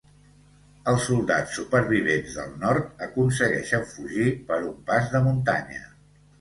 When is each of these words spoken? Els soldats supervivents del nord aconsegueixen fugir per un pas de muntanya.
Els 0.93 1.03
soldats 1.09 1.53
supervivents 1.57 2.39
del 2.39 2.57
nord 2.65 3.05
aconsegueixen 3.09 3.87
fugir 3.93 4.29
per 4.51 4.61
un 4.73 4.77
pas 4.91 5.15
de 5.15 5.25
muntanya. 5.31 5.89